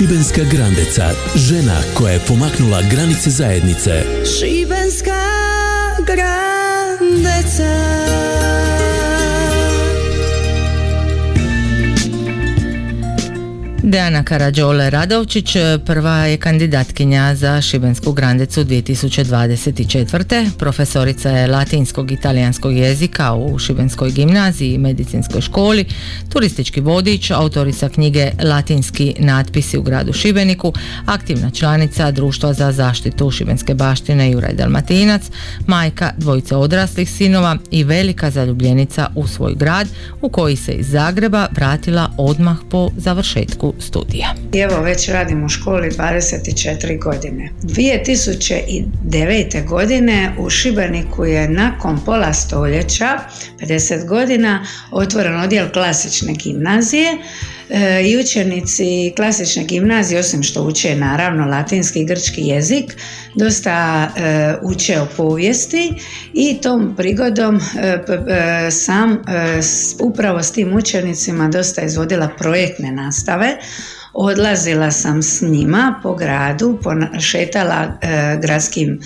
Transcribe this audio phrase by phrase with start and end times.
[0.00, 4.02] Šibenska Grandeca, žena koja je pomaknula granice zajednice.
[4.38, 5.20] Šibenska
[6.06, 7.99] Grandeca
[13.82, 15.56] Deana Karadžole Radovčić
[15.86, 20.50] prva je kandidatkinja za Šibensku grandecu 2024.
[20.58, 25.84] Profesorica je latinskog i italijanskog jezika u Šibenskoj gimnaziji i medicinskoj školi,
[26.28, 30.72] turistički vodič, autorica knjige Latinski natpisi u gradu Šibeniku,
[31.06, 35.22] aktivna članica Društva za zaštitu Šibenske baštine Juraj Dalmatinac,
[35.66, 39.88] majka dvojice odraslih sinova i velika zaljubljenica u svoj grad
[40.20, 44.34] u koji se iz Zagreba vratila odmah po završetku studija.
[44.54, 47.50] Evo već radim u školi 24 godine.
[47.62, 49.66] 2009.
[49.66, 53.18] godine u Šibeniku je nakon pola stoljeća,
[53.60, 57.18] 50 godina, otvoren odjel klasične gimnazije
[57.70, 62.96] e, i učenici klasične gimnazije, osim što uče naravno latinski i grčki jezik,
[63.34, 65.92] dosta e, uče o povijesti
[66.34, 69.22] i tom prigodom e, sam
[70.00, 73.56] upravo s tim učenicima dosta izvodila projektne nastave
[74.12, 76.78] odlazila sam s njima po gradu,
[77.20, 79.00] šetala e, gradskim,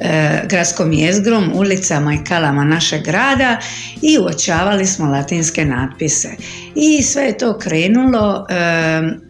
[0.00, 3.60] e, gradskom jezgrom, ulicama i kalama našeg grada
[4.02, 6.28] i uočavali smo latinske natpise.
[6.74, 9.28] I sve je to krenulo e,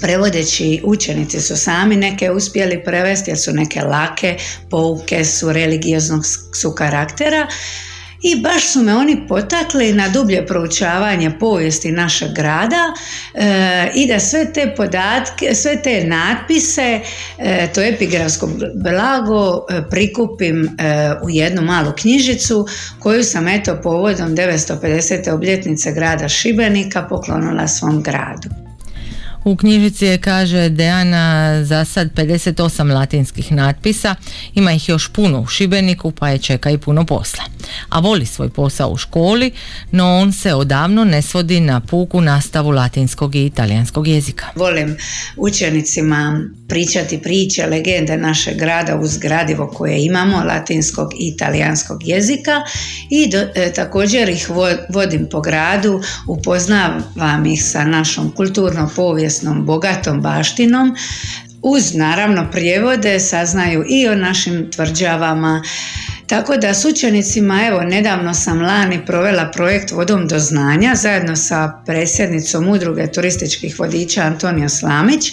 [0.00, 4.36] prevodeći učenici su sami neke uspjeli prevesti jer su neke lake,
[4.70, 6.22] pouke su religioznog
[6.54, 7.46] su karaktera
[8.22, 12.92] i baš su me oni potakli na dublje proučavanje povijesti našeg grada
[13.34, 17.00] e, i da sve te podatke, sve te natpise,
[17.38, 20.68] e, to epigrafsko blago e, prikupim
[21.22, 22.66] u jednu malu knjižicu
[22.98, 25.30] koju sam eto povodom 950.
[25.30, 28.48] obljetnice grada Šibenika poklonila svom gradu.
[29.44, 34.14] U knjižici je, kaže Deana, za sad 58 latinskih natpisa,
[34.54, 37.44] ima ih još puno u Šibeniku, pa je čeka i puno posla.
[37.88, 39.50] A voli svoj posao u školi,
[39.90, 44.46] no on se odavno ne svodi na puku nastavu latinskog i italijanskog jezika.
[44.54, 44.96] Volim
[45.36, 52.62] učenicima pričati priče, legende našeg grada uz gradivo koje imamo, latinskog i italijanskog jezika
[53.10, 54.50] i e, također ih
[54.88, 60.96] vodim po gradu, upoznavam ih sa našom kulturnom povijesnom bogatom baštinom
[61.62, 65.62] uz naravno prijevode saznaju i o našim tvrđavama
[66.28, 71.82] tako da s učenicima, evo, nedavno sam lani provela projekt Vodom do znanja zajedno sa
[71.86, 75.32] predsjednicom udruge turističkih vodiča Antonio Slamić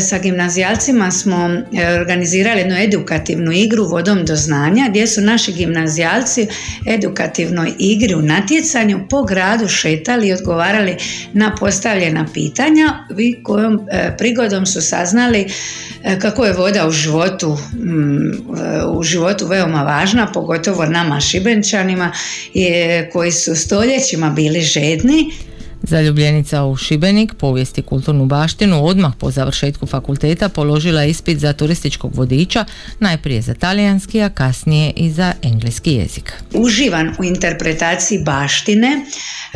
[0.00, 6.46] sa gimnazijalcima smo e, organizirali jednu edukativnu igru vodom do znanja gdje su naši gimnazijalci
[6.86, 10.96] edukativnoj igri u natjecanju po gradu šetali i odgovarali
[11.32, 15.46] na postavljena pitanja i kojom e, prigodom su saznali
[16.20, 18.30] kako je voda u životu mm,
[18.88, 22.12] u životu veoma važna, pogotovo nama šibenčanima
[23.12, 25.30] koji su stoljećima bili žedni
[25.86, 32.64] Zaljubljenica u Šibenik, povijesti kulturnu baštinu, odmah po završetku fakulteta položila ispit za turističkog vodiča,
[33.00, 36.32] najprije za talijanski, a kasnije i za engleski jezik.
[36.54, 39.04] Uživan u interpretaciji baštine,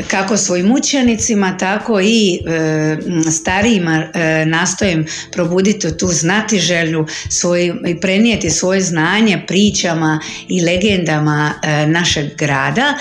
[0.07, 2.97] kako svojim učenicima, tako i e,
[3.31, 11.87] starijima e, nastojim probuditi tu znatiželju svoj, i prenijeti svoje znanje pričama i legendama e,
[11.87, 12.95] našeg grada,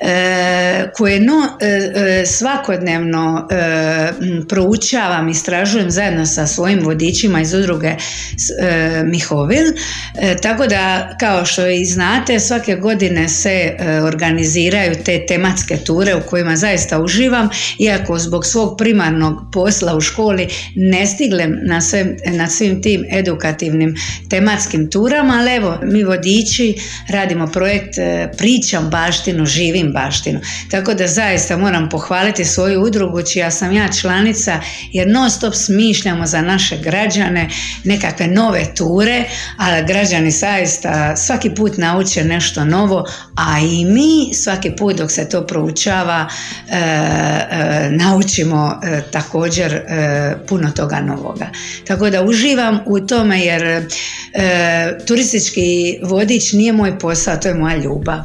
[0.00, 1.58] e, koje no,
[2.26, 4.12] svako svakodnevno e,
[4.48, 7.96] proučavam, istražujem zajedno sa svojim vodičima iz udruge e,
[9.04, 9.64] Mihovil.
[10.18, 16.14] E, tako da, kao što i znate, svake godine se e, organiziraju te tematske ture
[16.14, 17.48] u kojima zaista uživam,
[17.78, 23.94] iako zbog svog primarnog posla u školi ne stiglem na, sve, na svim tim edukativnim
[24.30, 26.74] tematskim turama, ali evo, mi vodiči
[27.08, 27.94] radimo projekt
[28.38, 30.40] Pričam baštinu, živim baštinu.
[30.70, 34.60] Tako da zaista moram pohvaliti svoju udrugu čija sam ja članica
[34.92, 37.48] jer non stop smišljamo za naše građane
[37.84, 39.24] nekakve nove ture,
[39.56, 43.04] ali građani zaista svaki put nauče nešto novo,
[43.36, 46.28] a i mi svaki put dok se to proučava
[46.68, 49.80] e, e, naučimo e, također
[50.48, 51.46] puno toga novoga.
[51.86, 53.88] Tako da uživam u tome jer
[55.06, 58.18] turistički vodič nije moj posao, to je moja ljubav.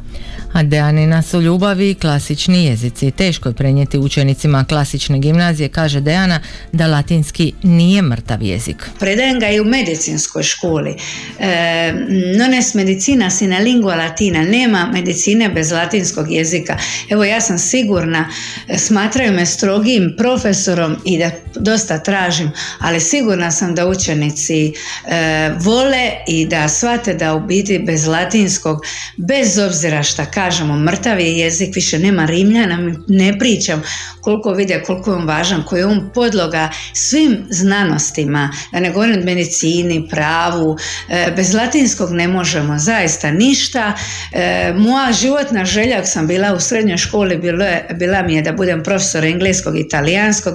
[0.54, 3.12] A Dejanina su ljubavi i klasični jezici.
[3.12, 6.40] Teško je prenijeti učenicima klasične gimnazije, kaže Dejana,
[6.72, 8.90] da latinski nije mrtav jezik.
[9.00, 10.96] Predajem ga i u medicinskoj školi.
[11.40, 11.94] E,
[12.38, 14.42] non es medicina sine lingua latina.
[14.44, 16.78] Nema medicine bez latinskog jezika.
[17.10, 18.30] Evo ja sam sigurna,
[18.78, 24.74] smatraju me strogim profesorom i da dosta tražim, ali sigurna sam da učenici
[25.08, 28.82] e, vole i da shvate da u biti bez latinskog,
[29.18, 33.84] bez obzira šta kažemo, mrtav je jezik, više nema rimljana, ne pričam
[34.22, 39.24] koliko vide koliko je on važan, koji je on podloga svim znanostima, da ne govorim
[39.24, 40.78] medicini, pravu,
[41.10, 43.94] e, bez latinskog ne možemo zaista ništa.
[44.32, 48.42] E, moja životna želja, ako sam bila u srednjoj školi, bilo je, bila mi je
[48.42, 50.54] da budem profesor engleskog i italijanskog.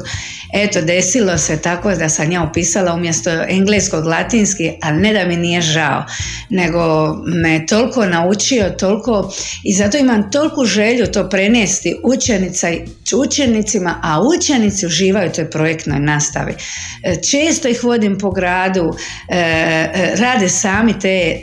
[0.55, 5.37] Eto, desilo se tako da sam ja upisala umjesto engleskog latinski, ali ne da mi
[5.37, 6.05] nije žao,
[6.51, 9.33] nego me toliko naučio, toliko
[9.65, 12.69] i zato imam toliku želju to prenesti učenica,
[13.17, 16.55] učenicima, a učenici uživaju toj projektnoj nastavi.
[17.03, 18.95] E, često ih vodim po gradu,
[19.29, 21.41] e, e, rade sami te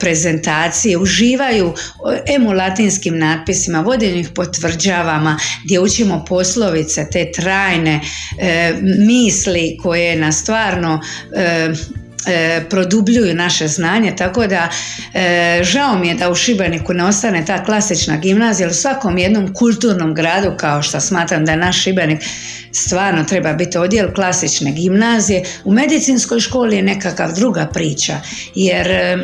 [0.00, 1.74] prezentacije, uživaju
[2.26, 8.00] em u latinskim natpisima, vodim ih po tvrđavama gdje učimo poslovice, te trajne
[8.98, 11.00] misli koje nas stvarno
[12.26, 14.68] e, produbljuju naše znanje, tako da
[15.14, 19.54] e, žao mi je da u Šibeniku ne ostane ta klasična gimnazija, u svakom jednom
[19.54, 22.22] kulturnom gradu, kao što smatram da naš Šibenik
[22.72, 28.20] stvarno treba biti odjel klasične gimnazije, u medicinskoj školi je nekakav druga priča,
[28.54, 29.16] jer e,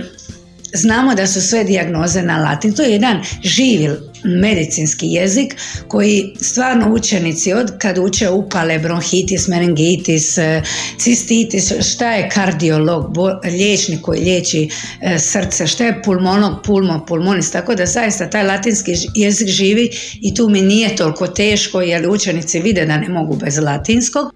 [0.72, 2.72] Znamo da su sve dijagnoze na latin.
[2.72, 3.90] To je jedan živi
[4.24, 5.56] medicinski jezik
[5.88, 10.62] koji stvarno učenici od kad uče upale, bronhitis, meningitis, e,
[10.98, 14.68] cistitis, šta je kardiolog, liječnik koji liječi
[15.00, 20.34] e, srce, šta je pulmonog, pulmo, pulmonis, tako da zaista taj latinski jezik živi i
[20.34, 24.32] tu mi nije toliko teško jer učenici vide da ne mogu bez latinskog.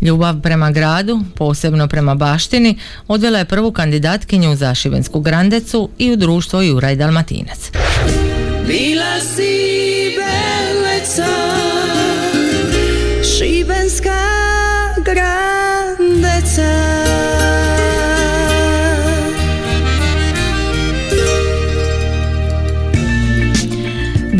[0.00, 2.78] Ljubav prema gradu, posebno prema baštini,
[3.08, 7.70] odvela je prvu kandidatkinju za Šibensku grandecu i u društvo Juraj Dalmatinac.
[8.66, 9.57] Bila see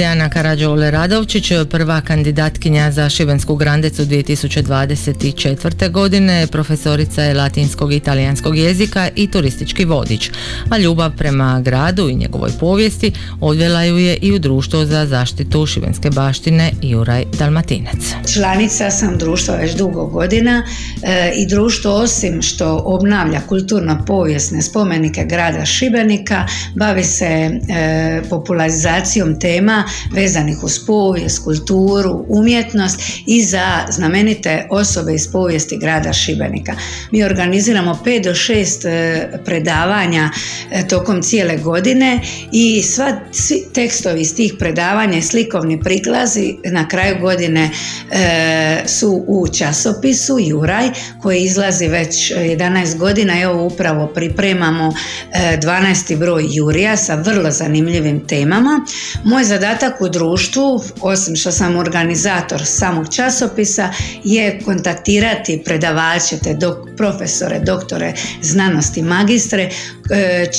[0.08, 5.90] Dejana Karađole Radovčić, prva kandidatkinja za Šibensku grandecu 2024.
[5.90, 10.30] godine, profesorica je latinskog i italijanskog jezika i turistički vodič,
[10.70, 15.66] a ljubav prema gradu i njegovoj povijesti odvela ju je i u društvo za zaštitu
[15.66, 18.14] šibenske baštine Juraj Dalmatinac.
[18.34, 20.62] Članica sam društva već dugo godina
[21.02, 29.40] e, i društvo osim što obnavlja kulturno povijesne spomenike grada Šibenika, bavi se e, popularizacijom
[29.40, 36.72] tema vezanih uz povijest, kulturu, umjetnost i za znamenite osobe iz povijesti grada Šibenika.
[37.10, 40.30] Mi organiziramo 5 do 6 e, predavanja
[40.70, 42.20] e, tokom cijele godine
[42.52, 47.70] i sva, svi tekstovi iz tih predavanja i slikovni priklazi na kraju godine
[48.10, 50.88] e, su u časopisu Juraj
[51.22, 54.92] koji izlazi već 11 godina i evo upravo pripremamo
[55.34, 56.16] 12.
[56.16, 58.80] broj Jurija sa vrlo zanimljivim temama.
[59.24, 63.88] Moj zadatak zadatak u društvu, osim što sam organizator samog časopisa,
[64.24, 68.12] je kontaktirati predavače, te dok, profesore, doktore
[68.42, 69.70] znanosti, magistre,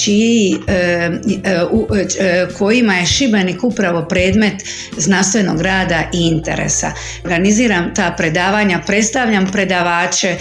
[0.04, 4.54] čiji, e, e, kojima je Šibenik upravo predmet
[4.98, 6.92] znanstvenog rada i interesa.
[7.24, 10.36] Organiziram ta predavanja, predstavljam predavače,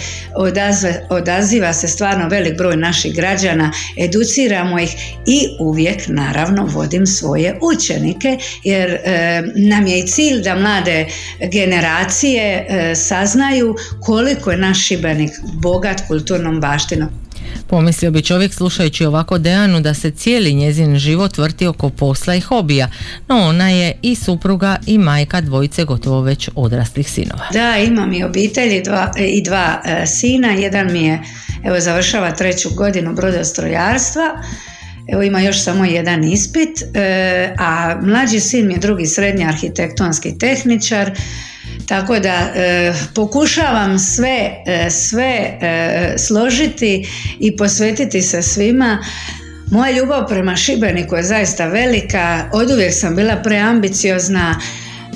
[1.09, 4.95] odaziva se stvarno velik broj naših građana, educiramo ih
[5.25, 11.05] i uvijek naravno vodim svoje učenike jer e, nam je i cilj da mlade
[11.51, 15.31] generacije e, saznaju koliko je naš Šibenik
[15.61, 17.28] bogat kulturnom baštinom.
[17.69, 22.41] Pomislio bi čovjek slušajući ovako Dejanu da se cijeli njezin život vrti oko posla i
[22.41, 22.89] hobija,
[23.27, 27.45] no ona je i supruga i majka dvojice gotovo već odraslih sinova.
[27.53, 31.21] Da, imam i obitelji dva, i dva e, sina, jedan mi je,
[31.65, 34.23] evo završava treću godinu brodostrojarstva,
[35.11, 40.37] Evo ima još samo jedan ispit, e, a mlađi sin mi je drugi srednji arhitektonski
[40.37, 41.11] tehničar,
[41.87, 45.57] tako da e, pokušavam sve, e, sve
[46.17, 47.07] složiti
[47.39, 48.97] i posvetiti se svima.
[49.71, 54.59] Moja ljubav prema Šibeniku je zaista velika, oduvijek sam bila preambiciozna,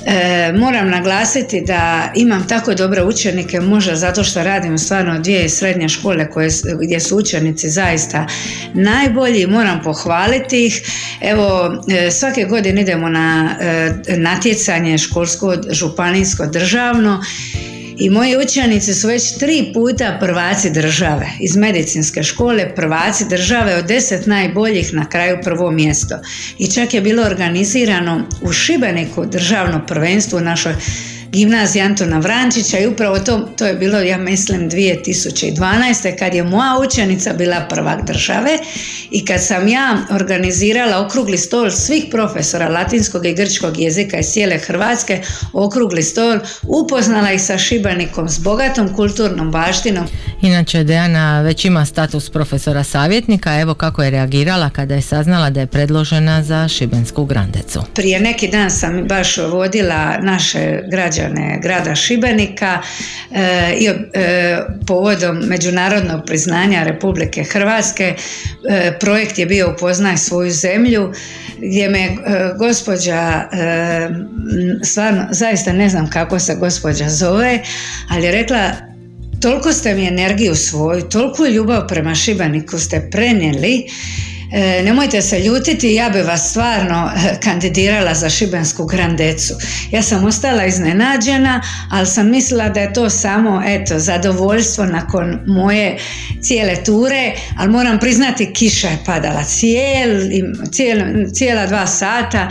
[0.05, 5.89] E, moram naglasiti da imam tako dobre učenike, možda zato što radim stvarno dvije srednje
[5.89, 6.49] škole koje,
[6.83, 8.27] gdje su učenici zaista
[8.73, 10.81] najbolji, moram pohvaliti ih.
[11.21, 17.23] Evo, e, svake godine idemo na e, natjecanje školsko, županijsko, državno
[17.97, 23.85] i moji učenici su već tri puta prvaci države iz medicinske škole, prvaci države od
[23.85, 26.15] deset najboljih na kraju prvo mjesto.
[26.57, 30.73] I čak je bilo organizirano u Šibeniku državno prvenstvo u našoj
[31.33, 36.19] gimnaziji Antona Vrančića i upravo to, to je bilo, ja mislim, 2012.
[36.19, 38.57] kad je moja učenica bila prvak države
[39.11, 44.57] i kad sam ja organizirala okrugli stol svih profesora latinskog i grčkog jezika iz cijele
[44.57, 45.21] Hrvatske,
[45.53, 50.05] okrugli stol, upoznala ih sa Šibanikom s bogatom kulturnom baštinom.
[50.41, 55.59] Inače, Dejana već ima status profesora savjetnika, evo kako je reagirala kada je saznala da
[55.59, 57.83] je predložena za Šibensku grandecu.
[57.95, 61.22] Prije neki dan sam baš vodila naše građane
[61.61, 62.81] grada Šibenika
[63.31, 68.13] e, i e, povodom međunarodnog priznanja Republike Hrvatske
[68.69, 71.13] e, projekt je bio upoznaj svoju zemlju
[71.57, 72.09] gdje me
[72.57, 73.43] gospođa
[74.83, 77.59] stvarno zaista ne znam kako se gospođa zove
[78.09, 78.71] ali je rekla
[79.43, 83.85] toliko ste mi energiju svoju, toliko ljubav prema Šibeniku ste prenijeli
[84.55, 89.53] E, nemojte se ljutiti, ja bi vas stvarno e, kandidirala za Šibensku grandecu.
[89.91, 95.97] Ja sam ostala iznenađena, ali sam mislila da je to samo eto, zadovoljstvo nakon moje
[96.41, 100.43] cijele ture, ali moram priznati kiša je padala cijeli,
[101.33, 102.49] cijela dva sata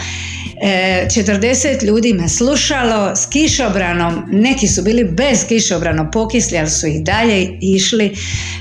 [0.63, 7.05] 40 ljudi me slušalo s kišobranom, neki su bili bez kišobrana pokisli, ali su ih
[7.05, 8.17] dalje išli.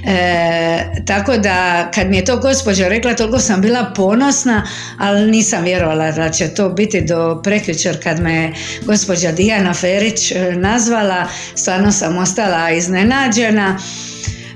[0.06, 4.68] E, tako da kad mi je to gospođa rekla, toliko sam bila ponosna,
[4.98, 8.54] ali nisam vjerovala da će to biti do prekjučer kad me
[8.86, 11.28] gospođa Dijana Ferić e, nazvala.
[11.56, 13.80] Stvarno sam ostala iznenađena.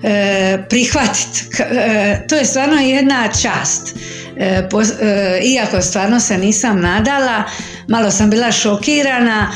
[0.03, 1.63] E, prihvatiti.
[1.63, 3.95] E, to je stvarno jedna čast.
[4.37, 4.67] E,
[5.01, 7.43] e, iako stvarno se nisam nadala,
[7.87, 9.51] malo sam bila šokirana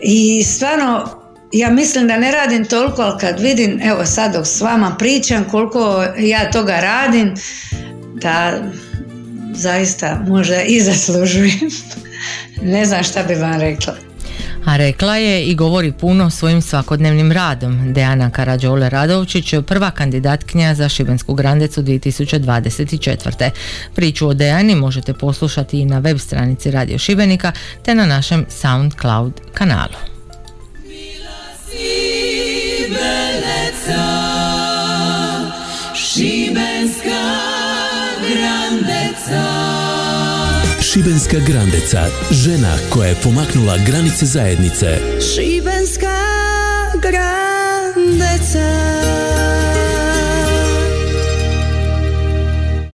[0.00, 1.08] i stvarno
[1.52, 5.44] ja mislim da ne radim toliko, ali kad vidim, evo sad dok s vama pričam
[5.50, 7.34] koliko ja toga radim,
[8.14, 8.58] da
[9.54, 11.70] zaista možda i zaslužujem.
[12.62, 14.07] ne znam šta bi vam rekla
[14.64, 17.92] a rekla je i govori puno svojim svakodnevnim radom.
[17.92, 23.50] Dejana Karađole Radovčić, prva kandidatkinja za Šibensku grandecu 2024.
[23.94, 29.32] Priču o Dejani možete poslušati i na web stranici Radio Šibenika te na našem SoundCloud
[29.54, 29.98] kanalu.
[35.94, 37.38] Šibenska
[38.28, 39.87] grandeca
[40.92, 44.98] Šibenska grandeca, žena koja je pomaknula granice zajednice.
[45.34, 46.16] Šibenska
[47.02, 47.37] grandeca